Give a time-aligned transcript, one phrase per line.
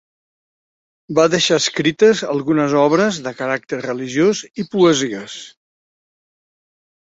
[1.19, 5.39] Va deixar escrites algunes obres de caràcter religiós i poesies.